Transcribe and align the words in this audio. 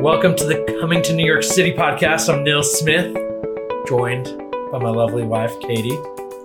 Welcome 0.00 0.34
to 0.36 0.46
the 0.46 0.78
Coming 0.80 1.02
to 1.02 1.12
New 1.12 1.26
York 1.26 1.42
City 1.42 1.74
podcast. 1.74 2.32
I'm 2.32 2.42
Nils 2.42 2.78
Smith, 2.78 3.14
joined 3.86 4.24
by 4.72 4.78
my 4.78 4.88
lovely 4.88 5.24
wife, 5.24 5.52
Katie. 5.60 5.98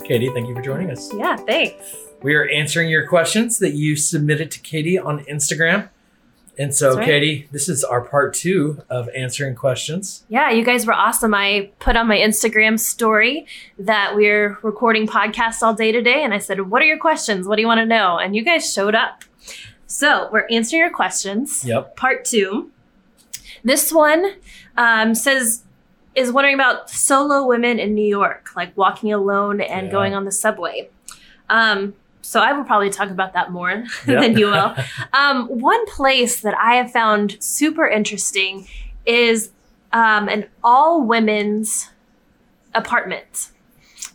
Katie, 0.04 0.30
thank 0.34 0.50
you 0.50 0.54
for 0.54 0.62
joining 0.62 0.92
us. 0.92 1.10
Yeah, 1.14 1.38
thanks. 1.38 1.96
We 2.22 2.36
are 2.36 2.50
answering 2.50 2.90
your 2.90 3.08
questions 3.08 3.60
that 3.60 3.72
you 3.72 3.96
submitted 3.96 4.52
to 4.52 4.60
Katie 4.60 5.00
on 5.00 5.24
Instagram. 5.24 5.88
And 6.60 6.76
so, 6.76 6.98
right. 6.98 7.06
Katie, 7.06 7.48
this 7.54 7.70
is 7.70 7.86
our 7.86 8.02
part 8.02 8.34
two 8.34 8.82
of 8.90 9.08
answering 9.16 9.56
questions. 9.56 10.26
Yeah, 10.28 10.52
you 10.52 10.66
guys 10.66 10.86
were 10.86 10.92
awesome. 10.92 11.34
I 11.34 11.72
put 11.80 11.96
on 11.96 12.08
my 12.10 12.18
Instagram 12.18 12.78
story 12.78 13.48
that 13.80 14.18
we're 14.18 14.58
recording 14.64 15.08
podcasts 15.08 15.64
all 15.64 15.74
day 15.74 15.94
today. 15.94 16.26
And 16.26 16.34
I 16.34 16.40
said, 16.40 16.70
What 16.70 16.82
are 16.82 16.86
your 16.86 17.00
questions? 17.00 17.48
What 17.48 17.56
do 17.56 17.62
you 17.62 17.68
want 17.70 17.80
to 17.80 17.86
know? 17.86 18.18
And 18.18 18.36
you 18.36 18.44
guys 18.44 18.70
showed 18.70 18.96
up. 18.96 19.24
So 19.88 20.28
we're 20.30 20.48
answering 20.52 20.82
your 20.82 20.92
questions. 20.92 21.64
Yep. 21.64 21.96
Part 21.96 22.26
two. 22.26 22.74
This 23.66 23.92
one 23.92 24.34
um, 24.78 25.14
says, 25.16 25.64
is 26.14 26.32
wondering 26.32 26.56
about 26.56 26.90
solo 26.90 27.46
women 27.46 27.80
in 27.80 27.94
New 27.96 28.06
York, 28.08 28.50
like 28.56 28.76
walking 28.78 29.12
alone 29.12 29.60
and 29.60 29.88
Yeah. 29.88 29.92
going 29.92 30.14
on 30.14 30.24
the 30.24 30.32
subway. 30.32 30.88
Um, 31.50 31.96
so 32.22 32.40
I 32.40 32.54
will 32.54 32.64
probably 32.64 32.90
talk 32.90 33.10
about 33.10 33.34
that 33.34 33.52
more 33.52 33.84
Yeah. 34.08 34.22
than 34.22 34.38
you 34.38 34.48
will. 34.48 34.76
Um, 35.14 35.48
one 35.48 35.86
place 35.88 36.42
that 36.42 36.56
I 36.58 36.76
have 36.76 36.92
found 36.92 37.38
super 37.44 37.86
interesting 37.88 38.68
is 39.06 39.50
um, 39.92 40.30
an 40.30 40.46
all 40.64 41.02
women's 41.04 41.90
apartment. 42.74 43.50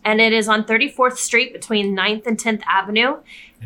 And 0.03 0.19
it 0.19 0.33
is 0.33 0.47
on 0.47 0.63
34th 0.63 1.17
Street 1.17 1.53
between 1.53 1.95
9th 1.95 2.25
and 2.25 2.37
10th 2.37 2.63
Avenue. 2.67 3.17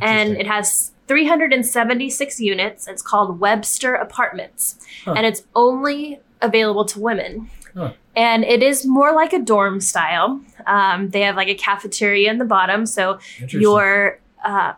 And 0.02 0.36
it 0.36 0.48
has 0.48 0.92
376 1.08 2.40
units. 2.40 2.88
It's 2.88 3.02
called 3.02 3.40
Webster 3.40 3.96
Apartments. 3.96 4.78
Huh. 5.04 5.14
And 5.18 5.26
it's 5.26 5.44
only 5.56 6.20
available 6.42 6.86
to 6.86 7.00
women. 7.00 7.50
Huh. 7.76 7.94
And 8.16 8.44
it 8.44 8.64
is 8.64 8.86
more 8.86 9.14
like 9.14 9.34
a 9.34 9.40
dorm 9.40 9.82
style. 9.82 10.42
Um, 10.66 11.10
they 11.10 11.22
have 11.22 11.36
like 11.36 11.50
a 11.50 11.56
cafeteria 11.56 12.32
in 12.32 12.38
the 12.38 12.46
bottom. 12.46 12.86
So 12.86 13.20
your 13.50 14.20
uh, 14.44 14.74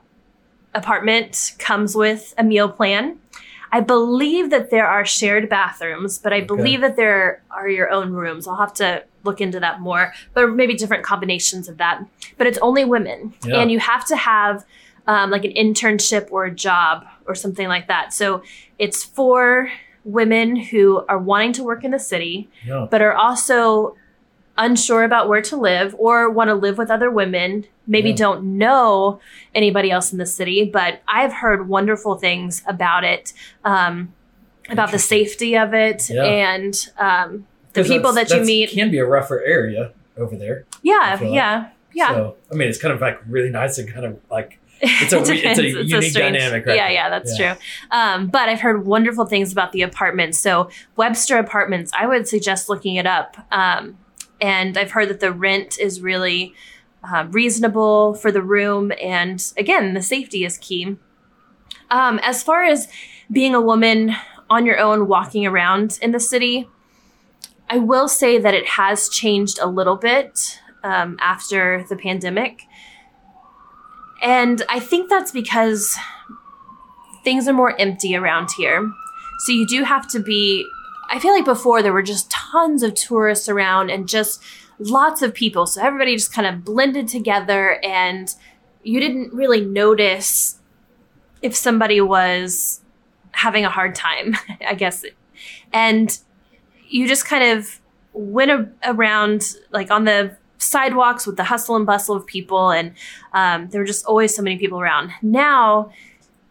apartment 0.74 1.54
comes 1.60 1.96
with 1.96 2.34
a 2.38 2.44
meal 2.44 2.70
plan. 2.70 3.20
I 3.72 3.82
believe 3.82 4.50
that 4.52 4.70
there 4.70 4.88
are 4.88 5.06
shared 5.06 5.50
bathrooms, 5.50 6.18
but 6.18 6.32
I 6.34 6.38
Okay. 6.38 6.46
believe 6.46 6.82
that 6.82 6.96
there 6.96 7.42
are 7.52 7.68
your 7.70 7.92
own 7.92 8.14
rooms. 8.14 8.48
I'll 8.48 8.56
have 8.56 8.74
to 8.76 9.04
look 9.24 9.42
into 9.42 9.60
that 9.60 9.82
more, 9.82 10.14
but 10.34 10.48
maybe 10.52 10.74
different 10.74 11.04
combinations 11.04 11.68
of 11.68 11.78
that. 11.78 12.02
But 12.38 12.48
it's 12.48 12.58
only 12.60 12.86
women, 12.86 13.34
Yeah. 13.46 13.60
and 13.60 13.70
you 13.70 13.80
have 13.80 14.06
to 14.08 14.16
have 14.16 14.64
um, 15.08 15.32
like 15.32 15.46
an 15.46 15.54
internship 15.54 16.28
or 16.32 16.46
a 16.46 16.52
job 16.54 17.06
or 17.26 17.34
something 17.36 17.68
like 17.68 17.88
that. 17.88 18.14
So 18.14 18.44
it's 18.78 19.04
for 19.04 19.70
women 20.04 20.56
who 20.56 21.04
are 21.10 21.18
wanting 21.18 21.54
to 21.54 21.64
work 21.64 21.84
in 21.84 21.92
the 21.92 22.00
city, 22.00 22.50
Yeah. 22.66 22.88
but 22.90 23.02
are 23.02 23.14
also 23.14 23.96
unsure 24.58 25.04
about 25.04 25.28
where 25.30 25.42
to 25.42 25.56
live 25.56 25.96
or 26.00 26.30
want 26.30 26.48
to 26.50 26.56
live 26.56 26.78
with 26.78 26.90
other 26.90 27.12
women, 27.12 27.66
maybe 27.86 28.10
Yeah. 28.10 28.16
don't 28.16 28.58
know 28.58 29.20
anybody 29.54 29.92
else 29.92 30.12
in 30.12 30.18
the 30.18 30.26
city, 30.26 30.64
but 30.66 31.02
I've 31.08 31.34
heard 31.34 31.68
wonderful 31.70 32.16
things 32.16 32.64
about 32.68 33.04
it, 33.04 33.34
um, 33.64 34.14
about 34.70 34.92
the 34.92 35.00
safety 35.00 35.56
of 35.58 35.74
it 35.74 36.10
Yeah. 36.10 36.24
and 36.24 36.74
um, 36.98 37.46
the 37.74 37.84
people 37.84 38.14
that 38.14 38.30
you 38.32 38.42
meet. 38.44 38.72
can 38.72 38.90
be 38.90 38.98
a 38.98 39.06
rougher 39.06 39.42
area 39.46 39.92
over 40.18 40.36
there. 40.36 40.66
Yeah, 40.82 41.18
like. 41.22 41.32
yeah, 41.32 41.68
yeah. 41.94 42.14
So, 42.14 42.36
I 42.52 42.56
mean, 42.56 42.68
it's 42.70 42.82
kind 42.82 42.94
of 42.94 43.00
like 43.02 43.20
really 43.30 43.50
nice 43.52 43.78
and 43.78 43.88
kind 43.94 44.06
of 44.06 44.18
like 44.32 44.58
It's 44.82 45.14
a 45.14 45.18
It 45.34 45.46
it's 45.46 45.60
a 45.60 45.84
unique 45.84 46.14
dynamic 46.14 46.66
right 46.66 46.76
Yeah, 46.76 46.90
yeah, 46.90 47.10
that's 47.10 47.38
Yeah. 47.40 47.56
true. 47.56 47.62
Um, 47.92 48.28
but 48.28 48.50
I've 48.50 48.62
heard 48.62 48.86
wonderful 48.86 49.26
things 49.26 49.52
about 49.52 49.72
the 49.72 49.82
apartments. 49.82 50.40
So 50.40 50.70
Webster 50.96 51.38
Apartments, 51.38 51.92
I 51.98 52.06
would 52.08 52.28
suggest 52.28 52.70
looking 52.70 52.96
it 52.96 53.06
up. 53.06 53.38
Um, 53.52 53.98
and 54.40 54.78
I've 54.78 54.92
heard 54.92 55.10
that 55.10 55.20
the 55.20 55.32
rent 55.32 55.80
is 55.80 56.02
really 56.02 56.54
uh, 57.04 57.26
reasonable 57.32 58.14
for 58.16 58.32
the 58.32 58.42
room, 58.42 58.92
and 59.02 59.44
again, 59.58 59.94
the 59.94 60.02
safety 60.02 60.44
is 60.46 60.58
key. 60.58 60.98
Um, 61.90 62.20
as 62.22 62.44
far 62.44 62.64
as 62.64 62.88
being 63.32 63.56
a 63.56 63.62
woman 63.62 64.14
on 64.50 64.66
your 64.66 64.78
own 64.80 65.08
walking 65.08 65.46
around 65.46 66.00
in 66.02 66.12
the 66.12 66.20
city, 66.20 66.68
I 67.70 67.78
will 67.78 68.08
say 68.08 68.38
that 68.38 68.54
it 68.54 68.66
has 68.68 69.10
changed 69.10 69.58
a 69.60 69.68
little 69.68 69.96
bit 69.96 70.60
um, 70.84 71.18
after 71.20 71.86
the 71.88 71.96
pandemic. 71.96 72.64
And 74.22 74.64
I 74.70 74.80
think 74.80 75.10
that's 75.10 75.32
because 75.32 75.96
things 77.24 77.48
are 77.48 77.54
more 77.54 77.80
empty 77.80 78.16
around 78.16 78.50
here. 78.58 78.92
So 79.40 79.52
you 79.52 79.68
do 79.68 79.84
have 79.84 80.08
to 80.10 80.20
be. 80.20 80.68
I 81.10 81.20
feel 81.20 81.34
like 81.34 81.46
before 81.46 81.82
there 81.82 81.94
were 81.94 82.04
just 82.04 82.30
tons 82.30 82.84
of 82.84 82.94
tourists 82.94 83.48
around 83.48 83.90
and 83.90 84.10
just 84.10 84.44
lots 84.80 85.22
of 85.22 85.34
people. 85.34 85.66
So 85.66 85.82
everybody 85.82 86.16
just 86.16 86.34
kind 86.34 86.48
of 86.48 86.66
blended 86.66 87.08
together 87.08 87.80
and 87.84 88.34
you 88.84 89.00
didn't 89.00 89.34
really 89.34 89.62
notice 89.62 90.60
if 91.42 91.56
somebody 91.56 92.02
was 92.02 92.82
having 93.32 93.66
a 93.66 93.70
hard 93.70 93.96
time, 93.96 94.36
I 94.68 94.74
guess. 94.74 95.06
And 95.72 96.18
you 96.90 97.08
just 97.08 97.26
kind 97.26 97.58
of 97.58 97.80
went 98.14 98.70
around 98.84 99.56
like 99.72 99.92
on 99.92 100.06
the 100.06 100.36
sidewalks 100.58 101.28
with 101.28 101.38
the 101.38 101.46
hustle 101.46 101.76
and 101.76 101.86
bustle 101.86 102.16
of 102.16 102.26
people 102.26 102.72
and 102.72 102.94
um, 103.34 103.68
there 103.70 103.82
were 103.82 103.88
just 103.88 104.06
always 104.06 104.36
so 104.36 104.42
many 104.42 104.58
people 104.58 104.80
around. 104.80 105.12
Now 105.22 105.92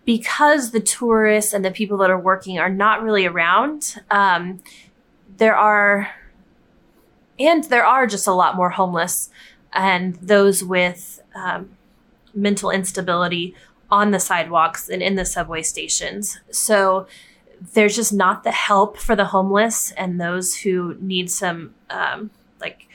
because 0.05 0.71
the 0.71 0.81
tourists 0.81 1.53
and 1.53 1.65
the 1.65 1.71
people 1.71 1.99
that 1.99 2.11
are 2.11 2.19
working 2.19 2.59
are 2.59 2.71
not 2.71 3.03
really 3.03 3.27
around 3.27 3.97
um, 4.11 4.61
there 5.37 5.57
are 5.57 6.11
and 7.39 7.65
there 7.65 7.85
are 7.85 8.07
just 8.07 8.27
a 8.27 8.33
lot 8.33 8.57
more 8.57 8.71
homeless 8.71 9.31
and 9.73 10.15
those 10.17 10.65
with 10.65 11.21
um, 11.35 11.77
mental 12.35 12.71
instability 12.71 13.55
on 13.91 14.11
the 14.11 14.21
sidewalks 14.21 14.89
and 14.89 15.03
in 15.03 15.15
the 15.15 15.25
subway 15.25 15.63
stations. 15.63 16.39
So 16.51 17.07
there's 17.75 17.95
just 17.95 18.13
not 18.13 18.43
the 18.43 18.53
help 18.53 18.97
for 18.97 19.15
the 19.15 19.27
homeless 19.27 19.93
and 19.93 20.21
those 20.21 20.57
who 20.57 20.97
need 21.01 21.31
some 21.31 21.75
um, 21.91 22.31
like 22.61 22.86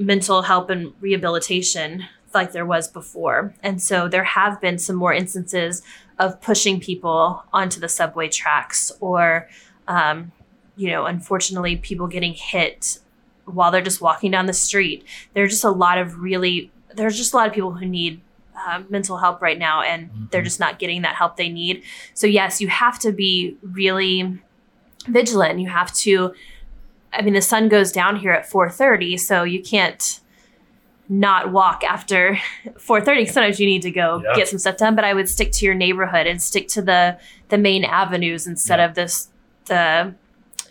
mental 0.00 0.42
help 0.42 0.70
and 0.70 0.92
rehabilitation 1.00 2.04
like 2.32 2.52
there 2.52 2.64
was 2.66 2.88
before. 2.88 3.54
And 3.62 3.82
so 3.82 4.08
there 4.08 4.24
have 4.24 4.60
been 4.60 4.78
some 4.78 4.96
more 4.96 5.12
instances 5.12 5.82
of 6.18 6.40
pushing 6.40 6.80
people 6.80 7.44
onto 7.52 7.80
the 7.80 7.88
subway 7.88 8.28
tracks 8.28 8.90
or, 9.00 9.48
um, 9.88 10.32
you 10.76 10.88
know, 10.88 11.04
unfortunately, 11.06 11.76
people 11.76 12.06
getting 12.06 12.32
hit 12.34 12.98
while 13.44 13.70
they're 13.70 13.82
just 13.82 14.00
walking 14.00 14.30
down 14.30 14.46
the 14.46 14.52
street. 14.52 15.04
There 15.34 15.44
are 15.44 15.48
just 15.48 15.64
a 15.64 15.70
lot 15.70 15.98
of 15.98 16.20
really, 16.20 16.70
there's 16.94 17.16
just 17.16 17.32
a 17.32 17.36
lot 17.36 17.48
of 17.48 17.52
people 17.52 17.72
who 17.72 17.86
need 17.86 18.20
uh, 18.66 18.82
mental 18.90 19.16
help 19.16 19.40
right 19.42 19.58
now 19.58 19.80
and 19.82 20.28
they're 20.30 20.42
Mhm. 20.42 20.44
just 20.44 20.60
not 20.60 20.78
getting 20.78 21.02
that 21.02 21.16
help 21.16 21.36
they 21.36 21.48
need. 21.48 21.82
So, 22.14 22.26
yes, 22.26 22.60
you 22.60 22.68
have 22.68 22.98
to 23.00 23.10
be 23.10 23.56
really 23.62 24.38
vigilant. 25.08 25.60
You 25.60 25.70
have 25.70 25.92
to 25.94 26.34
I 27.12 27.22
mean, 27.22 27.34
the 27.34 27.42
sun 27.42 27.68
goes 27.68 27.90
down 27.92 28.16
here 28.16 28.32
at 28.32 28.48
4:30, 28.48 29.18
so 29.18 29.42
you 29.42 29.62
can't 29.62 30.20
not 31.08 31.50
walk 31.50 31.82
after 31.84 32.38
4:30. 32.78 33.26
Sometimes 33.28 33.58
you 33.60 33.66
need 33.66 33.82
to 33.82 33.90
go 33.90 34.22
Yeah. 34.24 34.34
get 34.36 34.48
some 34.48 34.58
stuff 34.58 34.76
done, 34.76 34.94
but 34.94 35.04
I 35.04 35.12
would 35.14 35.28
stick 35.28 35.50
to 35.52 35.66
your 35.66 35.74
neighborhood 35.74 36.26
and 36.26 36.40
stick 36.40 36.68
to 36.68 36.82
the 36.82 37.18
the 37.48 37.58
main 37.58 37.84
avenues 37.84 38.46
instead 38.46 38.78
Yeah. 38.78 38.84
of 38.86 38.94
this 38.94 39.28
the 39.66 40.14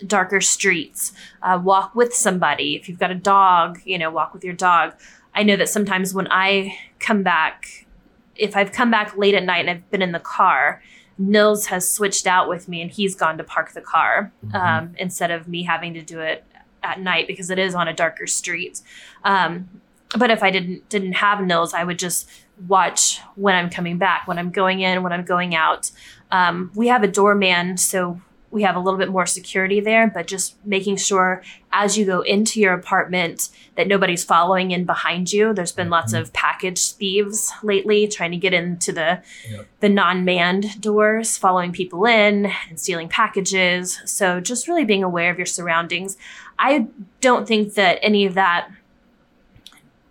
darker 0.06 0.40
streets. 0.40 1.12
Uh, 1.42 1.60
walk 1.62 1.94
with 1.94 2.14
somebody. 2.14 2.74
If 2.74 2.88
you've 2.88 2.98
got 2.98 3.10
a 3.10 3.14
dog, 3.14 3.80
you 3.84 3.98
know, 3.98 4.10
walk 4.10 4.32
with 4.32 4.42
your 4.44 4.54
dog. 4.54 4.94
I 5.34 5.42
know 5.42 5.56
that 5.56 5.68
sometimes 5.68 6.14
when 6.14 6.26
I 6.30 6.76
come 7.00 7.22
back, 7.22 7.86
if 8.34 8.56
I've 8.56 8.72
come 8.72 8.90
back 8.90 9.16
late 9.16 9.34
at 9.34 9.44
night 9.44 9.60
and 9.60 9.70
I've 9.70 9.90
been 9.90 10.00
in 10.02 10.12
the 10.12 10.18
car, 10.18 10.82
Nils 11.20 11.66
has 11.66 11.88
switched 11.90 12.26
out 12.26 12.48
with 12.48 12.66
me 12.66 12.80
and 12.80 12.90
he's 12.90 13.14
gone 13.14 13.36
to 13.38 13.44
park 13.44 13.72
the 13.72 13.80
car 13.82 14.32
Mhm. 14.46 14.54
um, 14.54 14.94
instead 14.98 15.30
of 15.30 15.46
me 15.46 15.64
having 15.64 15.92
to 15.94 16.00
do 16.02 16.20
it 16.20 16.44
at 16.82 16.98
night 16.98 17.26
because 17.26 17.50
it 17.50 17.58
is 17.58 17.74
on 17.74 17.86
a 17.88 17.92
darker 17.92 18.26
street. 18.26 18.80
Um, 19.22 19.68
but 20.16 20.30
if 20.30 20.42
I 20.42 20.50
didn't 20.50 20.88
didn't 20.88 21.12
have 21.12 21.40
Nils, 21.42 21.74
I 21.74 21.84
would 21.84 21.98
just 21.98 22.28
watch 22.66 23.20
when 23.36 23.54
I'm 23.54 23.68
coming 23.70 23.98
back, 23.98 24.26
when 24.26 24.38
I'm 24.38 24.50
going 24.50 24.80
in, 24.80 25.02
when 25.02 25.12
I'm 25.12 25.24
going 25.24 25.54
out. 25.54 25.90
Um, 26.32 26.70
we 26.74 26.88
have 26.88 27.02
a 27.02 27.08
doorman, 27.08 27.76
so 27.76 28.20
we 28.52 28.62
have 28.62 28.74
a 28.76 28.80
little 28.80 28.98
bit 28.98 29.08
more 29.10 29.26
security 29.26 29.78
there, 29.80 30.08
but 30.08 30.26
just 30.26 30.56
making 30.66 30.96
sure 30.96 31.42
as 31.72 31.96
you 31.96 32.04
go 32.04 32.20
into 32.22 32.60
your 32.60 32.72
apartment 32.74 33.48
that 33.76 33.86
nobody's 33.86 34.24
following 34.24 34.72
in 34.72 34.84
behind 34.84 35.32
you. 35.32 35.54
There's 35.54 35.70
been 35.72 35.88
lots 35.88 36.12
Mhm. 36.12 36.20
of 36.20 36.32
package 36.32 36.90
thieves 36.92 37.52
lately 37.62 38.08
trying 38.08 38.32
to 38.32 38.36
get 38.36 38.52
into 38.52 38.90
the 38.92 39.22
Yep. 39.50 39.66
the 39.78 39.88
non-manned 39.88 40.80
doors, 40.80 41.36
following 41.38 41.70
people 41.72 42.04
in 42.06 42.50
and 42.68 42.78
stealing 42.80 43.08
packages. 43.08 44.00
So 44.04 44.40
just 44.40 44.66
really 44.68 44.84
being 44.84 45.04
aware 45.04 45.30
of 45.30 45.38
your 45.38 45.46
surroundings. 45.46 46.16
I 46.58 46.86
don't 47.20 47.46
think 47.46 47.74
that 47.74 47.98
any 48.02 48.26
of 48.26 48.34
that 48.34 48.68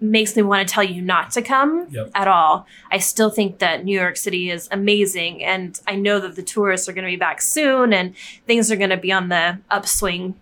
makes 0.02 0.36
me 0.36 0.42
want 0.42 0.66
to 0.68 0.74
tell 0.74 0.84
you 0.84 1.02
not 1.02 1.30
to 1.32 1.42
come 1.42 1.88
Yep. 1.90 2.12
at 2.16 2.28
all. 2.28 2.66
I 2.92 3.00
still 3.00 3.30
think 3.30 3.60
that 3.60 3.84
New 3.84 3.98
York 4.00 4.16
City 4.16 4.50
is 4.50 4.70
amazing. 4.72 5.44
And 5.44 5.80
I 5.88 5.96
know 5.96 6.20
that 6.22 6.36
the 6.36 6.42
tourists 6.44 6.88
are 6.88 6.94
going 6.94 7.04
to 7.06 7.12
be 7.12 7.18
back 7.18 7.42
soon 7.42 7.92
and 7.92 8.16
things 8.48 8.72
are 8.72 8.78
going 8.78 8.92
to 8.92 8.98
be 8.98 9.12
on 9.12 9.28
the 9.30 9.60
upswing 9.70 10.36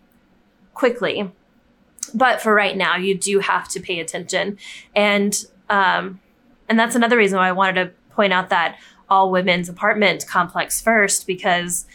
quickly. 0.76 1.32
But 2.14 2.40
for 2.42 2.54
right 2.54 2.78
now, 2.78 2.96
you 2.98 3.18
do 3.18 3.40
have 3.40 3.68
to 3.70 3.80
pay 3.80 4.00
attention. 4.00 4.58
And, 4.96 5.44
um, 5.70 6.20
and 6.70 6.80
that's 6.80 6.96
another 6.96 7.18
reason 7.18 7.38
why 7.38 7.48
I 7.50 7.52
wanted 7.52 7.84
to 7.84 7.92
point 8.14 8.34
out 8.34 8.50
that 8.50 8.78
all 9.10 9.32
women's 9.32 9.70
apartment 9.70 10.26
complex 10.28 10.80
first, 10.82 11.26
because 11.26 11.86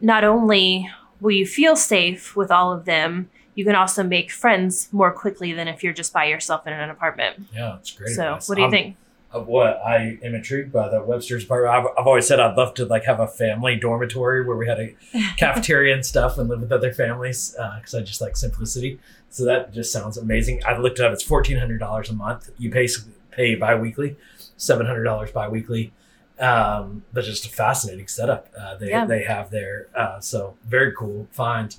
not 0.00 0.22
only 0.22 0.90
will 1.20 1.30
you 1.32 1.46
feel 1.46 1.76
safe 1.76 2.36
with 2.36 2.50
all 2.50 2.72
of 2.72 2.84
them, 2.84 3.30
you 3.58 3.64
can 3.64 3.74
also 3.74 4.04
make 4.04 4.30
friends 4.30 4.88
more 4.92 5.10
quickly 5.10 5.52
than 5.52 5.66
if 5.66 5.82
you're 5.82 5.92
just 5.92 6.12
by 6.12 6.24
yourself 6.26 6.64
in 6.64 6.72
an 6.72 6.90
apartment. 6.90 7.40
Yeah, 7.52 7.76
it's 7.78 7.90
great. 7.90 8.10
so, 8.14 8.22
advice. 8.28 8.48
what 8.48 8.54
do 8.54 8.60
you 8.60 8.66
I'm- 8.66 8.70
think? 8.72 8.96
of 9.30 9.46
what 9.46 9.78
I 9.86 10.16
am 10.22 10.34
intrigued 10.34 10.72
by 10.72 10.88
the 10.88 11.02
Webster's 11.02 11.44
apartment. 11.44 11.74
I've, 11.74 11.86
I've 11.98 12.06
always 12.06 12.26
said 12.26 12.40
I'd 12.40 12.56
love 12.56 12.72
to 12.74 12.86
like 12.86 13.04
have 13.04 13.20
a 13.20 13.26
family 13.28 13.76
dormitory 13.76 14.42
where 14.42 14.56
we 14.56 14.66
had 14.66 14.80
a 14.80 14.96
cafeteria 15.36 15.92
and 15.92 16.06
stuff 16.06 16.38
and 16.38 16.48
live 16.48 16.60
with 16.62 16.72
other 16.72 16.94
families 16.94 17.50
because 17.78 17.94
I 17.94 18.00
just 18.00 18.22
like 18.22 18.36
simplicity. 18.38 18.98
So 19.28 19.44
that 19.44 19.74
just 19.74 19.92
sounds 19.92 20.16
amazing. 20.16 20.62
I 20.64 20.78
looked 20.78 20.98
it 21.00 21.04
up; 21.04 21.12
it's 21.12 21.22
fourteen 21.22 21.58
hundred 21.58 21.76
dollars 21.78 22.08
a 22.08 22.14
month. 22.14 22.48
You 22.56 22.70
basically 22.70 23.12
pay 23.30 23.54
biweekly, 23.54 24.16
seven 24.56 24.86
hundred 24.86 25.04
dollars 25.04 25.30
biweekly. 25.32 25.92
Um, 26.38 27.02
but 27.12 27.24
just 27.24 27.44
a 27.44 27.50
fascinating 27.50 28.06
setup 28.08 28.48
uh, 28.58 28.76
they 28.76 28.88
Yeah. 28.90 29.04
they 29.04 29.24
have 29.24 29.50
there. 29.50 29.88
Uh, 29.94 30.20
so 30.20 30.56
very 30.64 30.92
cool 30.96 31.26
find. 31.32 31.76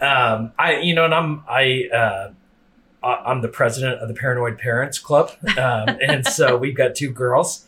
Um, 0.00 0.52
I 0.58 0.78
you 0.80 0.94
know, 0.94 1.04
and 1.04 1.14
I'm 1.14 1.42
I. 1.48 1.88
Uh, 1.92 2.30
I'm 3.00 3.42
the 3.42 3.48
president 3.48 4.00
of 4.00 4.08
the 4.08 4.14
Paranoid 4.14 4.58
Parents 4.58 4.98
Club, 4.98 5.30
um, 5.56 5.88
and 6.02 6.26
so 6.26 6.56
we've 6.58 6.74
got 6.76 6.96
two 6.96 7.12
girls, 7.12 7.64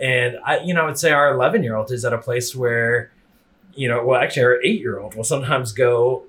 and 0.00 0.36
I, 0.44 0.58
you 0.58 0.74
know, 0.74 0.82
I 0.82 0.86
would 0.86 0.98
say 0.98 1.12
our 1.12 1.32
11 1.32 1.62
year 1.62 1.76
old 1.76 1.92
is 1.92 2.04
at 2.04 2.12
a 2.12 2.18
place 2.18 2.54
where, 2.54 3.12
you 3.74 3.88
know, 3.88 4.04
well, 4.04 4.20
actually, 4.20 4.42
our 4.42 4.60
eight 4.64 4.80
year 4.80 4.98
old 4.98 5.14
will 5.14 5.22
sometimes 5.22 5.72
go 5.72 6.24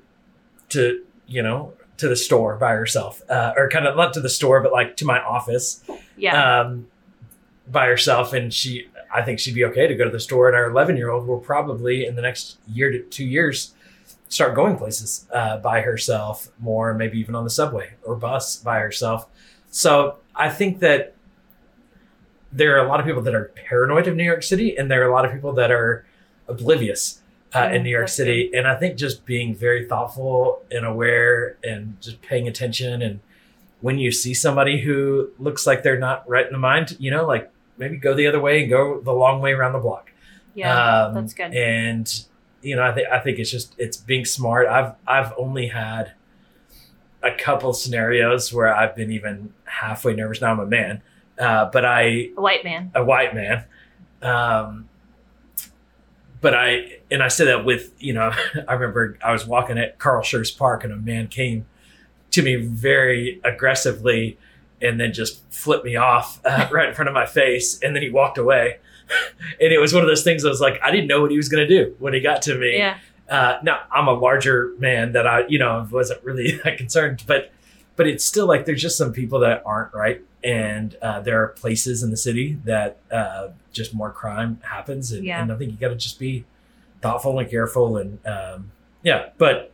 to, 0.69 1.03
you 1.25 1.41
know, 1.41 1.73
to 1.97 2.07
the 2.07 2.15
store 2.15 2.55
by 2.57 2.73
herself, 2.73 3.23
uh, 3.27 3.53
or 3.57 3.69
kind 3.69 3.87
of 3.87 3.97
not 3.97 4.13
to 4.13 4.21
the 4.21 4.29
store, 4.29 4.61
but 4.61 4.71
like 4.71 4.95
to 4.97 5.05
my 5.05 5.19
office, 5.19 5.83
Yeah. 6.15 6.59
um, 6.61 6.85
by 7.67 7.87
herself, 7.87 8.33
and 8.33 8.53
she, 8.53 8.87
I 9.11 9.23
think 9.23 9.39
she'd 9.39 9.55
be 9.55 9.65
okay 9.65 9.87
to 9.87 9.95
go 9.95 10.03
to 10.05 10.11
the 10.11 10.19
store, 10.19 10.47
and 10.47 10.55
our 10.55 10.69
11 10.69 10.95
year 10.95 11.09
old 11.09 11.25
will 11.27 11.39
probably 11.39 12.05
in 12.05 12.15
the 12.15 12.21
next 12.21 12.59
year 12.67 12.91
to 12.91 13.01
two 13.01 13.25
years 13.25 13.73
start 14.33 14.55
going 14.55 14.77
places 14.77 15.27
uh, 15.31 15.57
by 15.57 15.81
herself 15.81 16.49
more, 16.59 16.93
maybe 16.93 17.19
even 17.19 17.35
on 17.35 17.43
the 17.43 17.49
subway 17.49 17.93
or 18.03 18.15
bus 18.15 18.57
by 18.57 18.79
herself. 18.79 19.27
So 19.69 20.17
I 20.35 20.49
think 20.49 20.79
that 20.79 21.15
there 22.51 22.75
are 22.75 22.85
a 22.85 22.87
lot 22.87 22.99
of 22.99 23.05
people 23.05 23.21
that 23.21 23.35
are 23.35 23.51
paranoid 23.67 24.07
of 24.07 24.15
New 24.15 24.23
York 24.23 24.43
City, 24.43 24.77
and 24.77 24.89
there 24.89 25.03
are 25.03 25.09
a 25.09 25.13
lot 25.13 25.25
of 25.25 25.31
people 25.31 25.53
that 25.53 25.71
are 25.71 26.05
oblivious 26.47 27.21
uh, 27.55 27.69
in 27.71 27.81
Mm, 27.81 27.83
New 27.83 27.89
York 27.89 28.05
that's 28.05 28.15
City. 28.15 28.51
And 28.53 28.67
I 28.67 28.75
think 28.75 28.97
just 28.97 29.25
being 29.25 29.55
very 29.55 29.85
thoughtful 29.85 30.61
and 30.71 30.85
aware 30.85 31.57
and 31.63 31.99
just 32.01 32.21
paying 32.21 32.47
attention. 32.47 33.01
And 33.01 33.19
when 33.81 33.99
you 33.99 34.11
see 34.11 34.33
somebody 34.33 34.81
who 34.81 35.29
looks 35.39 35.67
like 35.67 35.83
they're 35.83 35.99
not 35.99 36.27
right 36.27 36.45
in 36.45 36.53
the 36.53 36.59
mind, 36.59 36.97
you 36.99 37.11
know, 37.11 37.25
like 37.25 37.51
maybe 37.77 37.97
go 37.97 38.13
the 38.13 38.27
other 38.27 38.39
way 38.39 38.61
and 38.61 38.69
go 38.69 38.99
the 39.01 39.11
long 39.11 39.41
way 39.41 39.53
around 39.53 39.73
the 39.73 39.79
block. 39.79 40.11
yeah. 40.55 41.05
Um, 41.05 41.13
that's 41.15 41.33
good. 41.33 41.53
And 41.53 42.25
you 42.63 42.75
know, 42.75 42.83
I 42.83 42.93
think 42.93 43.07
I 43.09 43.19
think 43.19 43.39
it's 43.39 43.51
just 43.51 43.75
it's 43.77 43.97
being 43.97 44.25
smart. 44.25 44.67
I've 44.67 44.93
I've 45.05 45.33
only 45.37 45.67
had 45.67 46.13
a 47.21 47.31
couple 47.31 47.73
scenarios 47.73 48.51
where 48.53 48.73
I've 48.73 48.95
been 48.95 49.11
even 49.11 49.53
halfway 49.65 50.13
nervous. 50.13 50.41
Now 50.41 50.51
I'm 50.51 50.59
a 50.59 50.65
man, 50.65 51.01
uh, 51.39 51.69
but 51.71 51.85
I 51.85 52.29
A 52.37 52.41
white 52.41 52.63
man. 52.63 52.91
a 52.95 53.03
white 53.03 53.35
man. 53.35 53.65
Um, 54.21 54.89
but 56.41 56.53
I 56.53 56.99
and 57.11 57.21
I 57.23 57.27
said 57.27 57.47
that 57.47 57.65
with 57.65 57.91
you 57.99 58.13
know 58.13 58.31
I 58.67 58.73
remember 58.73 59.17
I 59.23 59.31
was 59.31 59.45
walking 59.45 59.77
at 59.77 59.99
Carl 59.99 60.23
Schurz 60.23 60.51
Park 60.51 60.83
and 60.83 60.93
a 60.93 60.97
man 60.97 61.27
came 61.27 61.65
to 62.31 62.41
me 62.41 62.55
very 62.55 63.39
aggressively 63.43 64.37
and 64.81 64.99
then 64.99 65.13
just 65.13 65.41
flipped 65.53 65.85
me 65.85 65.95
off 65.95 66.41
uh, 66.45 66.67
right 66.71 66.89
in 66.89 66.95
front 66.95 67.07
of 67.07 67.13
my 67.13 67.25
face 67.25 67.79
and 67.81 67.95
then 67.95 68.03
he 68.03 68.09
walked 68.09 68.37
away 68.37 68.79
and 69.61 69.71
it 69.73 69.79
was 69.79 69.93
one 69.93 70.03
of 70.03 70.07
those 70.09 70.23
things 70.23 70.45
I 70.45 70.49
was 70.49 70.61
like 70.61 70.79
I 70.83 70.91
didn't 70.91 71.07
know 71.07 71.21
what 71.21 71.31
he 71.31 71.37
was 71.37 71.49
going 71.49 71.67
to 71.67 71.85
do 71.85 71.95
when 71.99 72.13
he 72.13 72.19
got 72.19 72.41
to 72.43 72.55
me 72.55 72.77
Yeah. 72.77 72.97
uh, 73.29 73.57
now 73.63 73.81
I'm 73.91 74.07
a 74.07 74.13
larger 74.13 74.73
man 74.79 75.11
that 75.13 75.25
I, 75.27 75.45
you 75.47 75.59
know, 75.59 75.87
wasn't 75.91 76.23
really 76.23 76.51
that 76.63 76.77
concerned, 76.77 77.23
but, 77.27 77.51
but 77.95 78.07
it's 78.07 78.23
still 78.25 78.47
like 78.47 78.65
there's 78.65 78.81
just 78.81 78.97
some 78.97 79.13
people 79.13 79.39
that 79.39 79.61
aren't 79.65 79.93
right, 79.93 80.21
and 80.43 80.95
uh, 81.01 81.19
there 81.21 81.41
are 81.43 81.49
places 81.49 82.01
in 82.03 82.09
the 82.11 82.17
city 82.17 82.57
that 82.65 82.97
uh, 83.11 83.49
just 83.71 83.93
more 83.93 84.11
crime 84.11 84.59
happens, 84.63 85.11
and, 85.11 85.23
Yeah. 85.23 85.41
and 85.41 85.51
I 85.51 85.55
think 85.57 85.71
you 85.71 85.77
got 85.77 85.89
to 85.89 85.95
just 85.95 86.19
be 86.19 86.43
thoughtful 87.01 87.37
and 87.39 87.49
careful, 87.49 87.97
and 87.97 88.19
um, 88.25 88.71
yeah, 89.03 89.29
but 89.37 89.71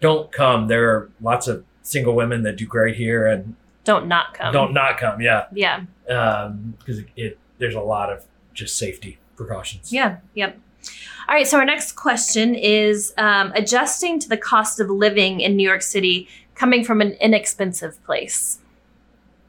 don't 0.00 0.30
come. 0.30 0.68
There 0.68 0.88
are 0.90 1.10
lots 1.20 1.48
of 1.48 1.64
single 1.82 2.14
women 2.14 2.42
that 2.44 2.56
do 2.56 2.64
great 2.66 2.94
here, 2.96 3.26
and 3.26 3.56
Don't 3.84 4.06
not 4.06 4.34
come. 4.34 4.52
don't 4.52 4.72
not 4.72 4.98
come, 4.98 5.20
yeah, 5.20 5.46
Yeah. 5.52 5.80
because 6.06 6.98
it, 7.00 7.06
it 7.16 7.38
there's 7.58 7.74
a 7.74 7.80
lot 7.80 8.12
of 8.12 8.24
just 8.58 8.76
safety 8.76 9.18
precautions. 9.36 9.92
Yeah. 9.92 10.18
Yep. 10.34 10.58
All 11.28 11.34
right. 11.34 11.46
So 11.46 11.58
our 11.58 11.64
next 11.64 11.92
question 11.92 12.54
is 12.54 13.14
um, 13.16 13.52
adjusting 13.54 14.18
to 14.20 14.28
the 14.28 14.36
cost 14.36 14.80
of 14.80 14.90
living 14.90 15.40
in 15.40 15.56
New 15.56 15.66
York 15.66 15.82
City 15.82 16.28
coming 16.54 16.84
from 16.84 17.00
an 17.00 17.12
inexpensive 17.20 18.02
place. 18.04 18.58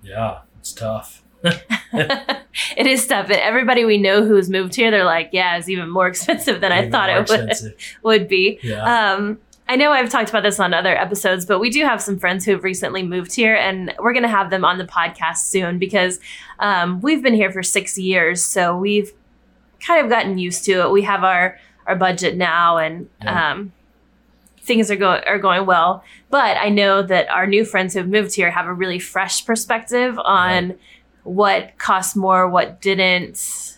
yeah, 0.03 0.41
it's 0.59 0.71
tough. 0.71 1.23
it 1.43 2.85
is 2.85 3.07
tough. 3.07 3.29
Everybody 3.29 3.85
we 3.85 3.97
know 3.97 4.25
who's 4.25 4.49
moved 4.49 4.75
here, 4.75 4.91
they're 4.91 5.05
like, 5.05 5.29
yeah, 5.31 5.57
it's 5.57 5.69
even 5.69 5.89
more 5.89 6.07
expensive 6.13 6.61
than 6.61 6.71
I 6.71 6.89
thought 6.89 7.09
it 7.09 7.29
would, 7.29 7.75
would 8.03 8.27
be. 8.27 8.59
Yeah. 8.61 9.13
Um, 9.13 9.39
I 9.69 9.75
know 9.75 9.91
I've 9.91 10.09
talked 10.09 10.29
about 10.29 10.41
this 10.41 10.59
on 10.59 10.73
other 10.73 10.97
episodes, 10.97 11.45
but 11.45 11.59
we 11.59 11.69
do 11.69 11.85
have 11.85 12.01
some 12.01 12.17
friends 12.17 12.43
who 12.43 12.51
have 12.53 12.63
recently 12.63 13.03
moved 13.03 13.35
here, 13.35 13.55
and 13.55 13.93
we're 13.99 14.13
going 14.13 14.23
to 14.23 14.27
have 14.29 14.49
them 14.49 14.65
on 14.65 14.79
the 14.79 14.83
podcast 14.83 15.37
soon 15.37 15.77
because 15.77 16.19
um, 16.57 16.99
we've 17.01 17.21
been 17.21 17.35
here 17.35 17.51
for 17.51 17.61
six 17.61 17.95
years, 17.95 18.43
so 18.43 18.75
we've 18.75 19.13
kind 19.85 20.03
of 20.03 20.09
gotten 20.09 20.39
used 20.39 20.65
to 20.65 20.71
it. 20.81 20.91
We 20.91 21.03
have 21.03 21.23
our 21.23 21.57
our 21.85 21.95
budget 21.95 22.35
now, 22.35 22.77
and 22.77 23.09
Yeah. 23.23 23.51
um, 23.51 23.71
things 24.61 24.89
are 24.89 24.95
going 24.95 25.21
are 25.27 25.37
going 25.39 25.67
well. 25.67 26.03
But 26.31 26.57
I 26.57 26.69
know 26.69 27.03
that 27.03 27.29
our 27.29 27.45
new 27.45 27.63
friends 27.63 27.93
who 27.93 27.99
have 27.99 28.09
moved 28.09 28.33
here 28.35 28.49
have 28.49 28.65
a 28.65 28.73
really 28.73 28.99
fresh 28.99 29.45
perspective 29.45 30.17
on 30.17 30.79
what 31.23 31.77
cost 31.77 32.15
more, 32.15 32.49
what 32.49 32.81
didn't. 32.81 33.77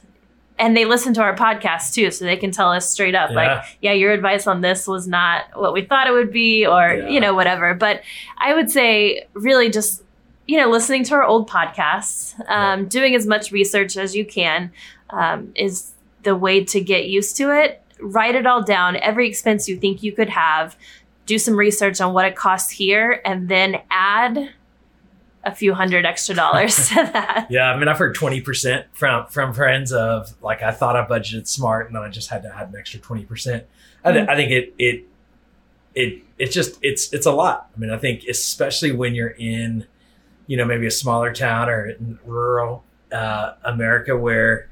And 0.61 0.77
they 0.77 0.85
listen 0.85 1.13
to 1.15 1.21
our 1.21 1.35
podcast 1.35 1.93
too, 1.95 2.11
so 2.11 2.23
they 2.23 2.37
can 2.37 2.51
tell 2.51 2.71
us 2.71 2.87
straight 2.89 3.15
up, 3.15 3.31
like, 3.31 3.47
Yeah. 3.49 3.65
yeah, 3.81 3.91
your 3.93 4.11
advice 4.13 4.45
on 4.45 4.61
this 4.61 4.87
was 4.87 5.07
not 5.07 5.45
what 5.55 5.73
we 5.73 5.81
thought 5.81 6.05
it 6.07 6.11
would 6.11 6.31
be, 6.31 6.65
or, 6.67 6.93
Yeah. 6.93 7.07
you 7.09 7.19
know, 7.19 7.33
whatever. 7.33 7.73
But 7.73 8.01
I 8.37 8.53
would 8.53 8.69
say, 8.69 9.25
really, 9.33 9.69
just, 9.71 10.03
you 10.47 10.57
know, 10.57 10.69
listening 10.69 11.03
to 11.05 11.15
our 11.15 11.23
old 11.23 11.49
podcasts, 11.49 12.35
um, 12.47 12.85
doing 12.87 13.15
as 13.15 13.25
much 13.25 13.51
research 13.51 13.97
as 13.97 14.15
you 14.15 14.23
can 14.23 14.71
um, 15.09 15.51
is 15.55 15.93
the 16.23 16.35
way 16.35 16.63
to 16.63 16.79
get 16.79 17.07
used 17.07 17.35
to 17.37 17.49
it. 17.51 17.81
Write 17.99 18.35
it 18.35 18.45
all 18.45 18.61
down, 18.63 18.95
every 18.97 19.27
expense 19.27 19.67
you 19.67 19.75
think 19.77 20.03
you 20.03 20.11
could 20.11 20.29
have, 20.29 20.75
do 21.25 21.37
some 21.39 21.55
research 21.57 21.99
on 21.99 22.13
what 22.13 22.25
it 22.25 22.35
costs 22.35 22.69
here, 22.69 23.19
and 23.25 23.49
then 23.49 23.81
add 23.89 24.49
a 25.43 25.53
few 25.53 25.73
hundred 25.73 26.05
extra 26.05 26.35
dollars 26.35 26.75
to 26.89 26.95
that. 26.95 27.47
Yeah, 27.49 27.71
I 27.71 27.77
mean, 27.77 27.87
I've 27.87 27.97
heard 27.97 28.15
twenty 28.15 28.41
percent 28.41 28.85
from 28.93 29.27
from 29.27 29.53
friends 29.53 29.91
of 29.91 30.33
like 30.41 30.61
I 30.61 30.71
thought 30.71 30.95
I 30.95 31.05
budgeted 31.05 31.47
smart, 31.47 31.87
and 31.87 31.95
then 31.95 32.03
I 32.03 32.09
just 32.09 32.29
had 32.29 32.43
to 32.43 32.55
add 32.55 32.69
an 32.69 32.75
extra 32.75 32.99
twenty 32.99 33.25
percent. 33.25 33.65
I, 34.03 34.11
th- 34.11 34.27
I 34.27 34.35
think 34.35 34.51
it 34.51 34.73
it 34.77 35.05
it 35.95 36.23
it's 36.37 36.53
just 36.53 36.79
it's 36.81 37.13
it's 37.13 37.25
a 37.25 37.31
lot. 37.31 37.69
I 37.75 37.79
mean, 37.79 37.89
I 37.91 37.97
think 37.97 38.23
especially 38.29 38.91
when 38.91 39.13
you're 39.15 39.29
in, 39.37 39.85
you 40.47 40.57
know, 40.57 40.65
maybe 40.65 40.87
a 40.87 40.91
smaller 40.91 41.33
town 41.33 41.69
or 41.69 41.89
in 41.89 42.19
rural 42.25 42.83
uh, 43.11 43.53
America 43.63 44.15
where 44.17 44.69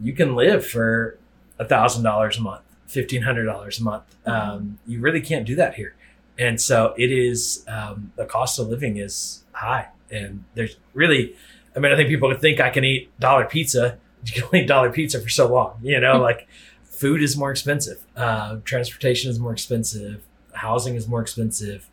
you 0.00 0.12
can 0.12 0.36
live 0.36 0.66
for 0.66 1.18
a 1.58 1.64
thousand 1.64 2.04
dollars 2.04 2.38
a 2.38 2.40
month, 2.40 2.62
fifteen 2.86 3.22
hundred 3.22 3.46
dollars 3.46 3.80
a 3.80 3.84
month. 3.84 4.04
Um, 4.26 4.78
you 4.86 5.00
really 5.00 5.20
can't 5.20 5.46
do 5.46 5.56
that 5.56 5.74
here, 5.74 5.94
and 6.38 6.60
so 6.60 6.94
it 6.96 7.10
is. 7.10 7.64
Um, 7.66 8.12
the 8.16 8.26
cost 8.26 8.58
of 8.58 8.68
living 8.68 8.96
is 8.98 9.42
high, 9.52 9.88
and 10.10 10.44
there's 10.54 10.76
really. 10.94 11.34
I 11.76 11.80
mean, 11.80 11.92
I 11.92 11.96
think 11.96 12.08
people 12.08 12.28
would 12.28 12.40
think 12.40 12.60
I 12.60 12.70
can 12.70 12.84
eat 12.84 13.10
dollar 13.20 13.44
pizza. 13.44 13.98
You 14.24 14.32
can 14.32 14.42
only 14.46 14.60
eat 14.62 14.66
dollar 14.66 14.90
pizza 14.90 15.20
for 15.20 15.28
so 15.28 15.46
long, 15.46 15.78
you 15.80 16.00
know. 16.00 16.20
like, 16.20 16.48
food 16.82 17.22
is 17.22 17.36
more 17.36 17.52
expensive, 17.52 18.04
uh, 18.16 18.56
transportation 18.64 19.30
is 19.30 19.38
more 19.38 19.52
expensive, 19.52 20.24
housing 20.54 20.96
is 20.96 21.06
more 21.06 21.22
expensive, 21.22 21.88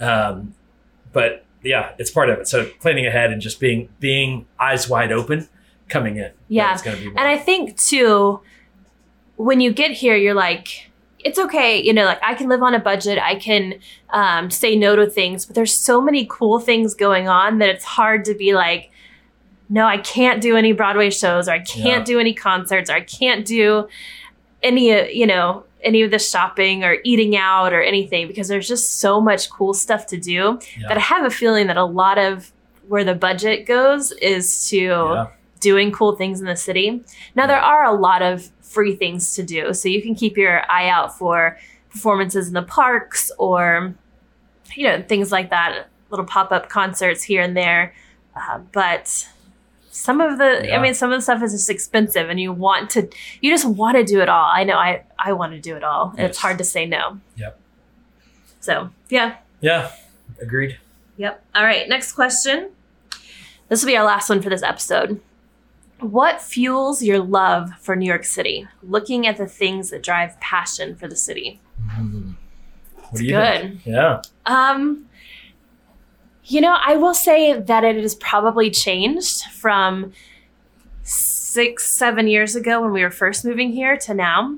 um, 0.00 0.54
but 1.12 1.44
yeah, 1.62 1.92
it's 1.98 2.10
part 2.10 2.28
of 2.28 2.40
it. 2.40 2.48
So 2.48 2.68
planning 2.80 3.06
ahead 3.06 3.30
and 3.30 3.40
just 3.40 3.60
being 3.60 3.88
being 4.00 4.46
eyes 4.58 4.88
wide 4.88 5.12
open 5.12 5.48
coming 5.88 6.16
in. 6.16 6.32
Yeah. 6.48 6.72
it's 6.72 6.82
going 6.82 6.96
to 6.96 7.02
be. 7.02 7.08
And 7.08 7.20
I 7.20 7.36
think 7.36 7.76
too, 7.76 8.40
when 9.36 9.60
you 9.60 9.72
get 9.72 9.92
here, 9.92 10.16
you're 10.16 10.34
like, 10.34 10.89
it's 11.24 11.38
okay. 11.38 11.80
You 11.80 11.92
know, 11.92 12.04
like 12.04 12.20
I 12.22 12.34
can 12.34 12.48
live 12.48 12.62
on 12.62 12.74
a 12.74 12.78
budget. 12.78 13.18
I 13.18 13.34
can 13.34 13.74
um, 14.10 14.50
say 14.50 14.76
no 14.76 14.96
to 14.96 15.06
things, 15.06 15.44
but 15.46 15.54
there's 15.54 15.74
so 15.74 16.00
many 16.00 16.26
cool 16.30 16.58
things 16.60 16.94
going 16.94 17.28
on 17.28 17.58
that 17.58 17.68
it's 17.68 17.84
hard 17.84 18.24
to 18.26 18.34
be 18.34 18.54
like, 18.54 18.90
no, 19.68 19.86
I 19.86 19.98
can't 19.98 20.40
do 20.42 20.56
any 20.56 20.72
Broadway 20.72 21.10
shows, 21.10 21.48
or 21.48 21.52
I 21.52 21.60
can't 21.60 22.00
Yeah. 22.00 22.04
do 22.04 22.18
any 22.18 22.34
concerts, 22.34 22.90
or 22.90 22.94
I 22.94 23.00
can't 23.02 23.46
do 23.46 23.86
any, 24.62 24.92
uh, 24.92 25.04
you 25.04 25.26
know, 25.26 25.64
any 25.82 26.02
of 26.02 26.10
the 26.10 26.18
shopping 26.18 26.84
or 26.84 26.96
eating 27.04 27.36
out 27.36 27.72
or 27.72 27.80
anything 27.80 28.26
because 28.26 28.48
there's 28.48 28.68
just 28.68 28.98
so 29.00 29.20
much 29.20 29.48
cool 29.48 29.72
stuff 29.72 30.06
to 30.08 30.18
do 30.18 30.58
Yeah. 30.78 30.88
that 30.88 30.96
I 30.98 31.00
have 31.00 31.24
a 31.24 31.30
feeling 31.30 31.68
that 31.68 31.76
a 31.78 31.84
lot 31.84 32.18
of 32.18 32.52
where 32.88 33.04
the 33.04 33.14
budget 33.14 33.64
goes 33.66 34.10
is 34.12 34.68
to 34.68 34.76
Yeah. 34.76 35.26
doing 35.60 35.90
cool 35.92 36.16
things 36.16 36.40
in 36.40 36.46
the 36.46 36.56
city. 36.56 37.00
Now 37.34 37.46
there 37.46 37.60
are 37.60 37.84
a 37.84 37.92
lot 37.92 38.20
of 38.20 38.48
free 38.70 38.94
things 38.94 39.34
to 39.34 39.42
do, 39.42 39.74
so 39.74 39.88
you 39.88 40.00
can 40.00 40.14
keep 40.14 40.36
your 40.36 40.62
eye 40.70 40.88
out 40.88 41.16
for 41.18 41.58
performances 41.90 42.46
in 42.48 42.54
the 42.54 42.62
parks 42.62 43.32
or 43.38 43.94
you 44.74 44.86
know 44.86 45.02
things 45.02 45.32
like 45.32 45.50
that, 45.50 45.88
little 46.10 46.24
pop 46.24 46.52
up 46.52 46.68
concerts 46.68 47.22
here 47.22 47.42
and 47.42 47.56
there. 47.56 47.92
Uh, 48.36 48.58
but 48.72 49.26
some 49.90 50.20
of 50.20 50.38
the, 50.38 50.62
Yeah. 50.64 50.78
I 50.78 50.82
mean, 50.82 50.94
some 50.94 51.10
of 51.12 51.18
the 51.18 51.22
stuff 51.22 51.42
is 51.42 51.50
just 51.52 51.68
expensive, 51.68 52.30
and 52.30 52.38
you 52.38 52.52
want 52.52 52.90
to, 52.90 53.08
you 53.40 53.50
just 53.50 53.64
want 53.64 53.96
to 53.96 54.04
do 54.04 54.20
it 54.20 54.28
all. 54.28 54.44
I 54.48 54.62
know, 54.62 54.76
I 54.76 55.02
I 55.18 55.32
want 55.32 55.52
to 55.52 55.60
do 55.60 55.76
it 55.76 55.82
all. 55.82 56.14
and 56.16 56.26
It's 56.28 56.38
hard 56.38 56.58
to 56.58 56.64
say 56.64 56.86
no. 56.86 57.18
Yep. 57.36 57.58
So 58.60 58.90
yeah, 59.08 59.36
Yeah. 59.60 59.90
Agreed. 60.40 60.78
Yep. 61.16 61.42
All 61.54 61.64
right. 61.64 61.88
Next 61.88 62.12
question. 62.12 62.70
This 63.68 63.82
will 63.82 63.88
be 63.88 63.96
our 63.96 64.04
last 64.06 64.28
one 64.30 64.40
for 64.40 64.48
this 64.48 64.62
episode. 64.62 65.20
What 66.00 66.40
fuels 66.40 67.02
your 67.02 67.18
love 67.20 67.70
for 67.80 67.94
New 67.96 68.06
York 68.06 68.24
City? 68.24 68.66
Looking 68.82 69.26
at 69.26 69.36
the 69.36 69.46
things 69.46 69.90
that 69.90 70.02
drive 70.02 70.38
passion 70.40 70.96
for 70.96 71.06
the 71.08 71.16
city. 71.16 71.60
Mhm. 71.88 72.34
What 72.94 73.04
It's 73.12 73.20
do 73.20 73.24
you 73.26 73.30
good. 73.32 73.60
think? 73.60 73.86
Yeah. 73.86 74.22
Um, 74.46 75.06
you 76.44 76.60
know, 76.60 76.76
I 76.84 76.96
will 76.96 77.14
say 77.14 77.58
that 77.58 77.84
it 77.84 77.96
has 77.96 78.14
probably 78.14 78.70
changed 78.70 79.44
from 79.52 80.12
six, 81.02 81.92
seven 81.92 82.28
years 82.28 82.54
ago 82.56 82.80
when 82.80 82.92
we 82.92 83.02
were 83.02 83.10
first 83.10 83.44
moving 83.44 83.72
here 83.72 83.96
to 83.98 84.14
now. 84.14 84.56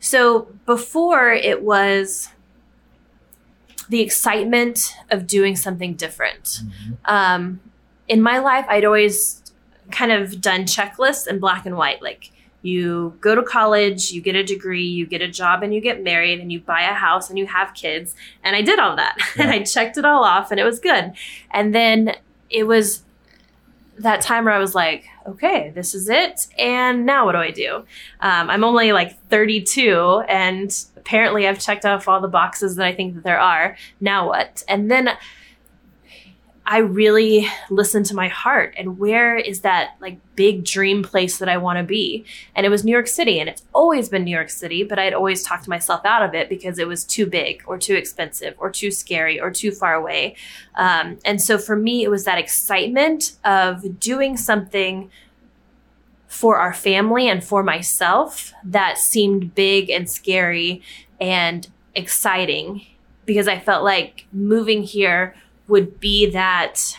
So 0.00 0.48
before 0.66 1.30
it 1.32 1.62
was 1.62 2.28
the 3.88 4.00
excitement 4.00 4.94
of 5.10 5.26
doing 5.26 5.56
something 5.56 5.94
different. 5.94 6.60
Mhm. 6.62 6.96
Um, 7.06 7.60
in 8.08 8.22
my 8.22 8.38
life, 8.38 8.64
I'd 8.68 8.84
always 8.84 9.39
kind 9.90 10.12
of 10.12 10.40
done 10.40 10.62
checklists 10.62 11.26
in 11.26 11.38
black 11.38 11.66
and 11.66 11.76
white. 11.76 12.02
Like 12.02 12.30
you 12.62 13.16
go 13.20 13.34
to 13.34 13.42
college, 13.42 14.12
you 14.12 14.20
get 14.20 14.34
a 14.34 14.44
degree, 14.44 14.86
you 14.86 15.06
get 15.06 15.22
a 15.22 15.28
job, 15.28 15.62
and 15.62 15.74
you 15.74 15.80
get 15.80 16.02
married, 16.02 16.40
and 16.40 16.52
you 16.52 16.60
buy 16.60 16.82
a 16.82 16.94
house, 16.94 17.30
and 17.30 17.38
you 17.38 17.46
have 17.46 17.74
kids. 17.74 18.14
And 18.44 18.54
I 18.54 18.62
did 18.62 18.78
all 18.78 18.96
that, 18.96 19.16
and 19.36 19.50
I 19.50 19.62
checked 19.62 19.96
it 19.96 20.04
all 20.04 20.24
off, 20.24 20.50
and 20.50 20.60
it 20.60 20.64
was 20.64 20.78
good. 20.78 21.12
And 21.50 21.74
then 21.74 22.16
it 22.50 22.64
was 22.64 23.02
that 23.98 24.22
time 24.22 24.46
where 24.46 24.54
I 24.54 24.58
was 24.58 24.74
like, 24.74 25.04
okay, 25.26 25.72
this 25.74 25.94
is 25.94 26.08
it. 26.08 26.46
And 26.58 27.04
now 27.04 27.26
what 27.26 27.32
do 27.32 27.38
I 27.38 27.50
do? 27.50 27.84
Um, 28.20 28.50
I'm 28.50 28.64
only 28.64 28.92
like 28.92 29.18
32, 29.28 30.24
and 30.28 30.84
apparently 30.96 31.46
I've 31.46 31.58
checked 31.58 31.84
off 31.84 32.08
all 32.08 32.20
the 32.20 32.28
boxes 32.28 32.76
that 32.76 32.86
I 32.86 32.94
think 32.94 33.14
that 33.14 33.24
there 33.24 33.40
are. 33.40 33.76
Now 34.00 34.28
what? 34.28 34.64
And 34.68 34.90
then 34.90 35.10
I 36.72 36.78
really 36.78 37.48
listened 37.68 38.06
to 38.06 38.14
my 38.14 38.28
heart 38.28 38.76
and 38.78 38.96
where 38.96 39.36
is 39.36 39.62
that 39.62 39.96
like 40.00 40.20
big 40.36 40.64
dream 40.64 41.02
place 41.02 41.38
that 41.38 41.48
I 41.48 41.56
want 41.56 41.78
to 41.78 41.82
be? 41.82 42.24
And 42.54 42.64
it 42.64 42.68
was 42.68 42.84
New 42.84 42.92
York 42.92 43.08
City 43.08 43.40
and 43.40 43.48
it's 43.48 43.64
always 43.72 44.08
been 44.08 44.22
New 44.22 44.30
York 44.30 44.50
City, 44.50 44.84
but 44.84 44.96
I'd 44.96 45.12
always 45.12 45.42
talked 45.42 45.66
myself 45.66 46.02
out 46.04 46.22
of 46.22 46.32
it 46.32 46.48
because 46.48 46.78
it 46.78 46.86
was 46.86 47.02
too 47.02 47.26
big 47.26 47.64
or 47.66 47.76
too 47.76 47.96
expensive 47.96 48.54
or 48.56 48.70
too 48.70 48.92
scary 48.92 49.40
or 49.40 49.50
too 49.50 49.72
far 49.72 49.94
away. 49.94 50.36
Um, 50.76 51.18
and 51.24 51.42
so 51.42 51.58
for 51.58 51.74
me, 51.74 52.04
it 52.04 52.08
was 52.08 52.24
that 52.24 52.38
excitement 52.38 53.32
of 53.44 53.98
doing 53.98 54.36
something 54.36 55.10
for 56.28 56.58
our 56.58 56.72
family 56.72 57.28
and 57.28 57.42
for 57.42 57.64
myself 57.64 58.52
that 58.62 58.96
seemed 58.96 59.56
big 59.56 59.90
and 59.90 60.08
scary 60.08 60.82
and 61.20 61.66
exciting 61.96 62.86
because 63.26 63.48
I 63.48 63.58
felt 63.58 63.82
like 63.82 64.26
moving 64.32 64.84
here 64.84 65.34
would 65.70 66.00
be 66.00 66.28
that 66.30 66.98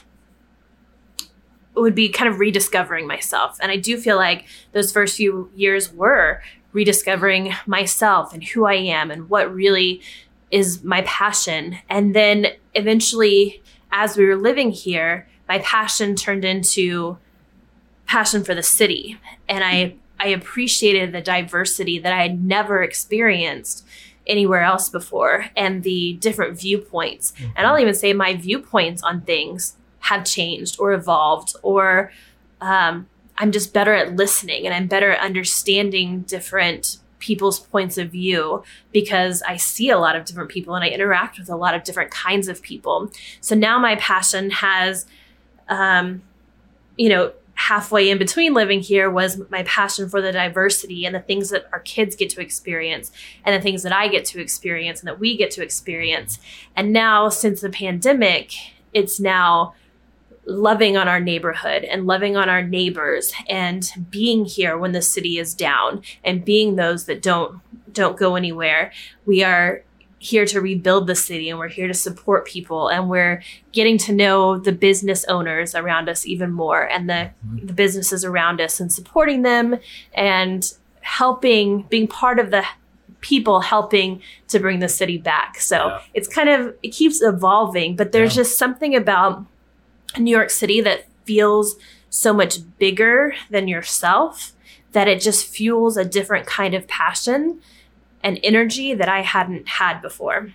it 1.76 1.80
would 1.80 1.96
be 1.96 2.10
kind 2.10 2.30
of 2.30 2.40
rediscovering 2.40 3.08
myself. 3.08 3.58
And 3.62 3.72
I 3.72 3.78
do 3.78 3.98
feel 3.98 4.18
like 4.18 4.46
those 4.74 4.92
first 4.92 5.16
few 5.16 5.50
years 5.56 5.94
were 5.94 6.42
rediscovering 6.74 7.54
myself 7.66 8.34
and 8.34 8.44
who 8.44 8.66
I 8.66 8.76
am 8.76 9.12
and 9.12 9.30
what 9.30 9.54
really 9.54 10.02
is 10.50 10.84
my 10.84 11.02
passion. 11.04 11.78
And 11.90 12.16
then 12.16 12.48
eventually, 12.74 13.62
as 13.92 14.18
we 14.18 14.26
were 14.26 14.36
living 14.36 14.72
here, 14.72 15.28
my 15.48 15.60
passion 15.60 16.16
turned 16.16 16.46
into 16.46 17.18
passion 18.06 18.44
for 18.44 18.54
the 18.54 18.64
city. 18.64 19.18
And 19.48 19.64
I, 19.64 19.96
I 20.20 20.28
appreciated 20.28 21.14
the 21.14 21.22
diversity 21.22 22.00
that 22.00 22.14
I 22.14 22.22
had 22.22 22.44
never 22.44 22.84
experienced 22.84 23.86
anywhere 24.28 24.62
else 24.62 24.90
before 24.90 25.46
and 25.56 25.84
the 25.84 26.14
different 26.14 26.60
viewpoints. 26.60 27.34
And 27.56 27.68
I'll 27.68 27.80
even 27.80 27.94
say 27.94 28.14
my 28.14 28.36
viewpoints 28.36 29.02
on 29.04 29.22
things 29.22 29.76
have 30.02 30.26
changed 30.26 30.80
or 30.80 30.94
evolved, 30.94 31.56
or 31.62 32.12
um, 32.60 33.08
I'm 33.38 33.52
just 33.52 33.74
better 33.74 33.94
at 33.94 34.16
listening 34.16 34.66
and 34.66 34.74
I'm 34.74 34.88
better 34.88 35.12
at 35.12 35.20
understanding 35.20 36.22
different 36.22 36.98
people's 37.20 37.60
points 37.60 37.98
of 37.98 38.12
view 38.12 38.64
because 38.92 39.42
I 39.44 39.58
see 39.58 39.90
a 39.90 39.98
lot 39.98 40.16
of 40.16 40.26
different 40.26 40.50
people 40.50 40.76
and 40.76 40.84
I 40.84 40.90
interact 40.90 41.40
with 41.40 41.50
a 41.50 41.56
lot 41.56 41.76
of 41.76 41.84
different 41.84 42.12
kinds 42.12 42.48
of 42.48 42.62
people. 42.62 43.12
So 43.40 43.56
now 43.56 43.80
my 43.80 43.96
passion 43.96 44.50
has, 44.50 45.06
um, 45.70 46.24
you 46.98 47.10
know, 47.10 47.32
halfway 47.68 48.10
in 48.10 48.18
between 48.18 48.56
living 48.56 48.80
here 48.80 49.08
was 49.08 49.40
my 49.50 49.62
passion 49.64 50.10
for 50.10 50.20
the 50.20 50.32
diversity 50.32 51.06
and 51.06 51.14
the 51.14 51.20
things 51.20 51.52
that 51.52 51.68
our 51.72 51.80
kids 51.82 52.16
get 52.16 52.28
to 52.28 52.42
experience 52.42 53.12
and 53.46 53.56
the 53.56 53.62
things 53.62 53.84
that 53.84 53.94
I 53.94 54.08
get 54.08 54.26
to 54.26 54.42
experience 54.42 55.00
and 55.00 55.08
that 55.08 55.20
we 55.20 55.38
get 55.38 55.52
to 55.52 55.64
experience. 55.64 56.40
And 56.76 56.92
now, 56.92 57.30
since 57.30 57.62
the 57.62 57.70
pandemic, 57.70 58.54
it's 58.94 59.20
now 59.20 59.76
loving 60.46 60.98
on 60.98 61.08
our 61.08 61.20
neighborhood 61.20 61.84
and 61.84 62.08
loving 62.08 62.36
on 62.36 62.50
our 62.50 62.64
neighbors 62.64 63.32
and 63.48 63.88
being 64.10 64.46
here 64.46 64.76
when 64.76 64.92
the 64.92 65.02
city 65.02 65.38
is 65.38 65.54
down 65.54 66.02
and 66.24 66.44
being 66.44 66.78
those 66.78 67.06
that 67.06 67.22
don't 67.22 67.60
don't 67.94 68.18
go 68.18 68.36
anywhere. 68.36 68.92
We 69.26 69.44
are 69.44 69.84
here 70.24 70.46
to 70.46 70.62
rebuild 70.62 71.08
the 71.08 71.16
city 71.16 71.50
and 71.50 71.58
we're 71.58 71.68
here 71.68 71.88
to 71.88 71.96
support 71.96 72.46
people 72.46 72.90
and 72.90 73.10
we're 73.10 73.42
getting 73.72 73.98
to 73.98 74.14
know 74.14 74.56
the 74.60 74.72
business 74.72 75.26
owners 75.26 75.74
around 75.74 76.08
us 76.08 76.28
even 76.28 76.52
more 76.52 76.84
and 76.84 77.10
the 77.10 77.32
mm-hmm. 77.44 77.66
the 77.66 77.74
businesses 77.74 78.24
around 78.24 78.62
us 78.62 78.80
and 78.80 78.94
supporting 78.94 79.42
them 79.42 79.80
and 80.14 80.74
helping 81.02 81.82
being 81.90 82.08
part 82.08 82.38
of 82.38 82.52
the 82.52 82.64
people 83.22 83.62
helping 83.62 84.22
to 84.48 84.60
bring 84.60 84.78
the 84.78 84.88
city 84.88 85.18
back. 85.18 85.60
So 85.60 85.88
Yeah. 85.88 86.02
it's 86.14 86.28
kind 86.28 86.50
of 86.50 86.76
it 86.84 86.90
keeps 86.90 87.20
evolving, 87.24 87.96
but 87.96 88.12
there's 88.12 88.36
Yeah. 88.36 88.44
just 88.44 88.60
something 88.60 88.96
about 88.96 89.44
New 90.20 90.32
York 90.32 90.52
City 90.52 90.82
that 90.82 91.06
feels 91.26 91.78
so 92.12 92.32
much 92.32 92.60
bigger 92.78 93.34
than 93.50 93.68
yourself 93.68 94.52
that 94.92 95.08
it 95.08 95.20
just 95.20 95.48
fuels 95.48 95.98
a 95.98 96.06
different 96.06 96.46
kind 96.46 96.76
of 96.76 96.88
passion 96.88 97.60
and 98.24 98.40
energy 98.44 98.94
that 98.94 99.10
I 99.10 99.22
hadn't 99.22 99.68
had 99.68 100.02
before. 100.02 100.52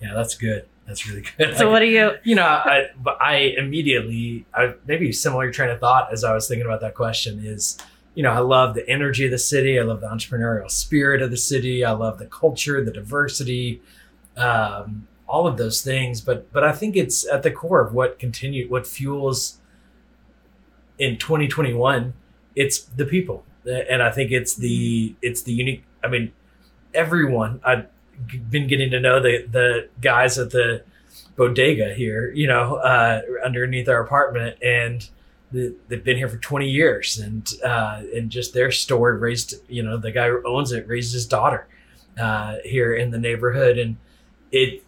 Yeah, 0.00 0.14
that's 0.14 0.34
good. 0.34 0.66
That's 0.86 1.08
really 1.08 1.24
good. 1.36 1.56
So 1.56 1.64
Like, 1.64 1.72
what 1.72 1.78
do 1.80 1.86
you 1.86 2.12
you 2.24 2.34
know, 2.34 2.44
I, 2.44 2.90
I 3.20 3.36
immediately, 3.58 4.46
I, 4.54 4.74
maybe 4.86 5.12
similar 5.12 5.50
train 5.50 5.70
of 5.70 5.80
thought 5.80 6.12
as 6.12 6.24
I 6.24 6.32
was 6.32 6.48
thinking 6.48 6.66
about 6.66 6.80
that 6.80 6.94
question 6.94 7.44
is, 7.44 7.78
you 8.14 8.22
know, 8.22 8.32
I 8.32 8.38
love 8.38 8.74
the 8.74 8.88
energy 8.88 9.26
of 9.26 9.30
the 9.30 9.38
city. 9.38 9.78
I 9.78 9.82
love 9.82 10.00
the 10.00 10.06
entrepreneurial 10.06 10.70
spirit 10.70 11.20
of 11.20 11.30
the 11.30 11.36
city. 11.36 11.84
I 11.84 11.92
love 11.92 12.18
the 12.18 12.26
culture, 12.26 12.82
the 12.82 12.90
diversity, 12.90 13.82
um, 14.36 15.06
all 15.28 15.46
of 15.46 15.58
those 15.58 15.82
things. 15.82 16.20
But 16.22 16.50
but 16.52 16.64
I 16.64 16.72
think 16.72 16.96
it's 16.96 17.28
at 17.28 17.42
the 17.42 17.50
core 17.50 17.80
of 17.80 17.92
what 17.92 18.18
continue, 18.18 18.70
what 18.70 18.86
fuels 18.86 19.58
in 20.98 21.18
2021. 21.18 22.14
It's 22.54 22.80
the 22.80 23.04
people, 23.04 23.44
and 23.66 24.02
I 24.02 24.10
think 24.10 24.32
it's 24.32 24.54
the 24.54 25.14
it's 25.20 25.42
the 25.42 25.52
unique. 25.52 25.84
I 26.02 26.08
mean, 26.08 26.32
everyone. 26.94 27.60
I've 27.64 27.86
been 28.50 28.66
getting 28.66 28.90
to 28.90 29.00
know 29.00 29.20
the 29.20 29.46
the 29.46 29.88
guys 30.00 30.38
at 30.38 30.50
the 30.50 30.82
bodega 31.36 31.94
here, 31.94 32.32
you 32.32 32.46
know, 32.46 32.76
uh, 32.76 33.22
underneath 33.44 33.88
our 33.88 34.02
apartment, 34.02 34.56
and 34.62 35.08
the, 35.52 35.74
they've 35.88 36.02
been 36.02 36.16
here 36.16 36.28
for 36.28 36.38
20 36.38 36.68
years, 36.68 37.18
and 37.18 37.52
uh, 37.64 38.02
and 38.14 38.30
just 38.30 38.54
their 38.54 38.70
store 38.70 39.16
raised, 39.16 39.54
you 39.68 39.82
know, 39.82 39.96
the 39.96 40.10
guy 40.10 40.28
who 40.28 40.42
owns 40.46 40.72
it 40.72 40.88
raised 40.88 41.12
his 41.12 41.26
daughter 41.26 41.66
uh, 42.18 42.56
here 42.64 42.94
in 42.94 43.10
the 43.10 43.18
neighborhood, 43.18 43.78
and 43.78 43.96
it 44.50 44.82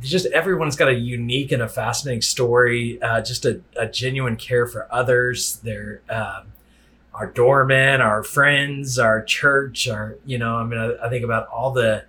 just 0.00 0.26
everyone's 0.26 0.76
got 0.76 0.88
a 0.88 0.94
unique 0.94 1.52
and 1.52 1.62
a 1.62 1.68
fascinating 1.68 2.22
story, 2.22 3.00
uh, 3.02 3.20
just 3.20 3.44
a, 3.44 3.60
a 3.76 3.86
genuine 3.86 4.36
care 4.36 4.66
for 4.66 4.92
others. 4.92 5.56
They're 5.62 6.02
um, 6.08 6.51
our 7.14 7.26
doormen, 7.26 8.00
our 8.00 8.22
friends, 8.22 8.98
our 8.98 9.22
church, 9.22 9.88
our 9.88 10.16
you 10.24 10.38
know, 10.38 10.56
I 10.56 10.64
mean, 10.64 10.78
I, 10.78 11.06
I 11.06 11.08
think 11.08 11.24
about 11.24 11.48
all 11.48 11.72
the 11.72 12.04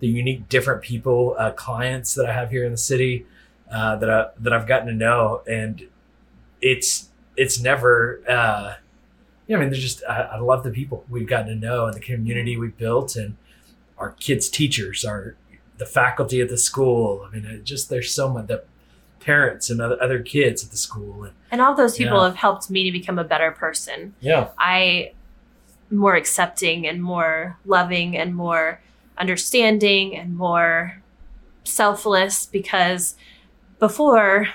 the 0.00 0.08
unique, 0.08 0.48
different 0.48 0.82
people, 0.82 1.34
uh, 1.38 1.52
clients 1.52 2.14
that 2.14 2.26
I 2.26 2.32
have 2.32 2.50
here 2.50 2.64
in 2.64 2.72
the 2.72 2.78
city 2.78 3.26
uh, 3.70 3.96
that 3.96 4.10
I, 4.10 4.26
that 4.38 4.52
I've 4.52 4.66
gotten 4.66 4.88
to 4.88 4.94
know, 4.94 5.42
and 5.48 5.86
it's 6.60 7.08
it's 7.36 7.60
never. 7.60 8.20
Uh, 8.28 8.74
yeah, 9.46 9.56
I 9.56 9.60
mean, 9.60 9.70
there's 9.70 9.82
just 9.82 10.02
I, 10.08 10.22
I 10.22 10.38
love 10.38 10.64
the 10.64 10.70
people 10.70 11.04
we've 11.08 11.28
gotten 11.28 11.48
to 11.48 11.54
know 11.54 11.86
and 11.86 11.94
the 11.94 12.00
community 12.00 12.56
we've 12.56 12.76
built, 12.76 13.16
and 13.16 13.36
our 13.98 14.10
kids' 14.12 14.48
teachers, 14.48 15.04
our 15.04 15.36
the 15.78 15.86
faculty 15.86 16.40
at 16.40 16.48
the 16.48 16.58
school. 16.58 17.26
I 17.26 17.34
mean, 17.34 17.60
just 17.64 17.88
there's 17.90 18.12
so 18.12 18.28
much 18.28 18.46
the 18.46 18.64
parents 19.26 19.68
and 19.70 19.80
other, 19.80 20.00
other 20.02 20.20
kids 20.22 20.64
at 20.64 20.70
the 20.70 20.76
school, 20.76 21.24
and 21.24 21.34
And 21.50 21.60
all 21.60 21.74
those 21.74 21.96
people 21.96 22.18
Yeah. 22.18 22.24
have 22.24 22.36
helped 22.36 22.70
me 22.70 22.84
to 22.84 22.92
become 22.92 23.18
a 23.18 23.24
better 23.24 23.50
person. 23.50 24.14
yeah, 24.20 24.48
I 24.58 25.12
more 25.90 26.16
accepting 26.16 26.86
and 26.86 27.00
more 27.02 27.58
loving 27.64 28.16
and 28.16 28.34
more 28.34 28.80
understanding 29.18 30.16
and 30.16 30.36
more 30.36 31.00
selfless 31.64 32.46
because 32.46 33.14
before 33.78 34.48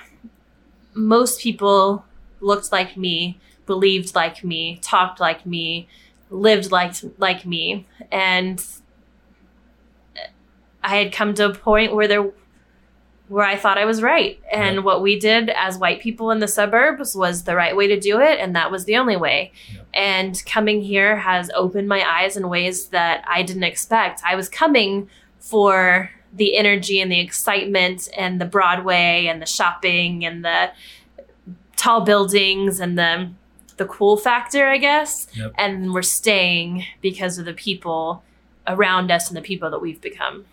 most 0.94 1.40
people 1.40 2.04
looked 2.40 2.70
like 2.70 2.96
me, 2.96 3.38
believed 3.66 4.14
like 4.14 4.44
me, 4.44 4.78
talked 4.82 5.20
like 5.20 5.46
me, 5.46 5.88
lived 6.30 6.70
like 6.70 6.94
like 7.18 7.46
me 7.46 7.86
and 8.10 8.64
I 10.84 10.96
had 10.96 11.12
come 11.12 11.32
to 11.34 11.46
a 11.50 11.54
point 11.54 11.94
where 11.94 12.08
there 12.08 12.30
where 13.32 13.46
I 13.46 13.56
thought 13.56 13.78
I 13.78 13.86
was 13.86 14.02
right. 14.02 14.38
And 14.52 14.84
what 14.84 15.00
we 15.00 15.18
did 15.18 15.48
as 15.48 15.78
white 15.78 16.02
people 16.02 16.30
in 16.32 16.38
the 16.38 16.46
suburbs 16.46 17.16
was 17.16 17.44
the 17.44 17.56
right 17.56 17.74
way 17.74 17.86
to 17.86 17.98
do 17.98 18.20
it 18.20 18.38
and 18.38 18.54
that 18.54 18.70
was 18.70 18.84
the 18.84 18.98
only 18.98 19.16
way. 19.16 19.52
And 19.94 20.40
coming 20.44 20.82
here 20.82 21.16
has 21.16 21.50
opened 21.54 21.88
my 21.88 22.06
eyes 22.06 22.36
in 22.36 22.50
ways 22.50 22.88
that 22.88 23.24
I 23.26 23.42
didn't 23.42 23.62
expect. 23.62 24.20
I 24.22 24.34
was 24.34 24.50
coming 24.50 25.08
for 25.40 26.10
the 26.34 26.58
energy 26.58 27.00
and 27.00 27.10
the 27.10 27.20
excitement 27.20 28.06
and 28.18 28.38
the 28.38 28.44
Broadway 28.44 29.26
and 29.26 29.40
the 29.40 29.46
shopping 29.46 30.26
and 30.26 30.44
the 30.44 30.70
tall 31.76 32.02
buildings 32.02 32.80
and 32.80 32.98
the 32.98 33.30
the 33.78 33.86
cool 33.86 34.18
factor, 34.18 34.66
I 34.68 34.76
guess. 34.76 35.26
Yep. 35.34 35.54
And 35.56 35.94
we're 35.94 36.02
staying 36.02 36.84
because 37.00 37.38
of 37.38 37.46
the 37.46 37.54
people 37.54 38.22
around 38.66 39.10
us 39.10 39.28
and 39.28 39.36
the 39.38 39.42
people 39.42 39.70
that 39.70 39.80
we've 39.80 40.02
become. 40.02 40.44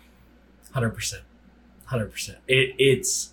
hundred 0.72 0.90
percent, 0.90 1.24
hundred 1.90 2.12
percent. 2.12 2.38
It 2.46 2.74
it's 2.78 3.32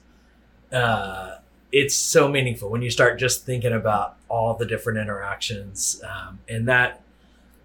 uh, 0.72 1.38
it's 1.72 1.96
so 1.96 2.28
meaningful 2.28 2.70
when 2.70 2.82
you 2.82 2.90
start 2.90 3.20
just 3.20 3.46
thinking 3.46 3.72
about 3.72 4.18
all 4.28 4.56
the 4.56 4.66
different 4.66 5.00
interactions 5.00 6.02
um, 6.04 6.40
and 6.50 6.68
that 6.68 7.02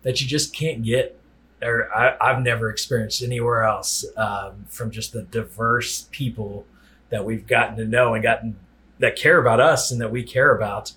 that 0.02 0.20
you 0.20 0.26
just 0.26 0.54
can't 0.54 0.82
get 0.82 1.18
or 1.62 1.88
I, 1.94 2.16
I've 2.20 2.42
never 2.42 2.70
experienced 2.70 3.22
anywhere 3.22 3.62
else 3.62 4.04
um, 4.16 4.66
from 4.68 4.90
just 4.90 5.12
the 5.12 5.22
diverse 5.22 6.08
people 6.10 6.66
that 7.10 7.24
we've 7.24 7.46
gotten 7.46 7.76
to 7.76 7.84
know 7.84 8.14
and 8.14 8.22
gotten 8.22 8.56
that 8.98 9.16
care 9.16 9.38
about 9.38 9.60
us 9.60 9.90
and 9.90 10.00
that 10.00 10.10
we 10.10 10.22
care 10.22 10.54
about 10.54 10.92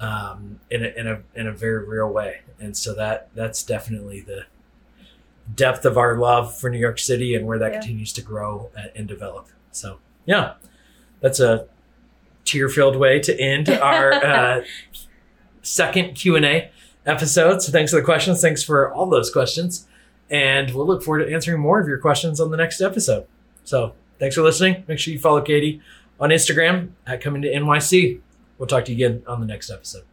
um, 0.00 0.60
in 0.70 0.84
a, 0.84 0.88
in 0.88 1.06
a 1.06 1.22
in 1.34 1.46
a 1.46 1.52
very 1.52 1.84
real 1.86 2.08
way. 2.08 2.40
And 2.60 2.76
so 2.76 2.94
that 2.94 3.30
that's 3.34 3.62
definitely 3.62 4.20
the 4.20 4.44
depth 5.54 5.84
of 5.84 5.98
our 5.98 6.16
love 6.16 6.56
for 6.58 6.70
New 6.70 6.78
York 6.78 6.98
City 6.98 7.34
and 7.34 7.46
where 7.46 7.58
that 7.58 7.72
Yeah. 7.72 7.80
continues 7.80 8.12
to 8.14 8.22
grow 8.22 8.70
and, 8.94 9.06
develop. 9.08 9.48
So 9.72 9.98
yeah, 10.26 10.54
that's 11.20 11.40
a 11.40 11.66
tear-filled 12.44 12.96
way 12.96 13.18
to 13.20 13.38
end 13.40 13.68
our 13.90 14.12
uh, 14.12 14.64
second 15.62 16.14
Q 16.14 16.36
and 16.36 16.44
A 16.44 16.70
episode. 17.06 17.62
So 17.62 17.72
thanks 17.72 17.90
for 17.90 17.96
the 17.98 18.04
questions. 18.04 18.40
Thanks 18.40 18.62
for 18.62 18.92
all 18.92 19.06
those 19.06 19.30
questions, 19.30 19.86
and 20.30 20.70
we'll 20.74 20.86
look 20.86 21.02
forward 21.02 21.24
to 21.26 21.32
answering 21.32 21.60
more 21.60 21.80
of 21.80 21.88
your 21.88 21.98
questions 21.98 22.40
on 22.40 22.50
the 22.50 22.56
next 22.56 22.80
episode. 22.80 23.26
So 23.64 23.94
thanks 24.18 24.34
for 24.36 24.42
listening. 24.42 24.84
Make 24.88 24.98
sure 24.98 25.12
you 25.12 25.20
follow 25.20 25.40
Katie 25.42 25.80
on 26.20 26.30
Instagram 26.30 26.90
at 27.06 27.20
coming 27.20 27.42
to 27.42 27.48
NYC. 27.52 28.20
We'll 28.58 28.66
talk 28.68 28.84
to 28.86 28.92
you 28.94 29.04
again 29.06 29.22
on 29.26 29.40
the 29.40 29.46
next 29.46 29.70
episode. 29.70 30.04